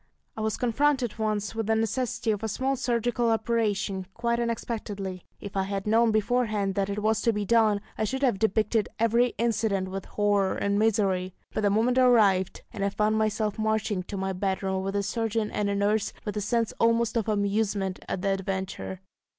[0.35, 5.21] I was confronted once with the necessity of a small surgical operation, quite unexpectedly.
[5.39, 8.89] If I had known beforehand that it was to be done, I should have depicted
[8.97, 11.35] every incident with horror and misery.
[11.53, 15.51] But the moment arrived, and I found myself marching to my bedroom with a surgeon
[15.51, 19.01] and a nurse, with a sense almost of amusement at the adventure.